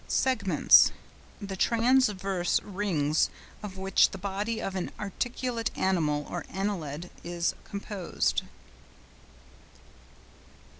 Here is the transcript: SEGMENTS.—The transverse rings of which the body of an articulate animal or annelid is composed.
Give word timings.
SEGMENTS.—The 0.07 1.55
transverse 1.55 2.59
rings 2.63 3.29
of 3.61 3.77
which 3.77 4.09
the 4.09 4.17
body 4.17 4.59
of 4.59 4.75
an 4.75 4.89
articulate 4.99 5.69
animal 5.77 6.25
or 6.27 6.43
annelid 6.49 7.11
is 7.23 7.53
composed. 7.65 8.41